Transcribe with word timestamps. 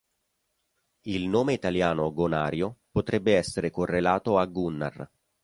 Il 1.05 1.27
nome 1.29 1.53
italiano 1.53 2.11
Gonario 2.11 2.79
potrebbe 2.89 3.35
essere 3.35 3.69
correlato 3.69 4.39
a 4.39 4.47
Gunnar. 4.47 5.07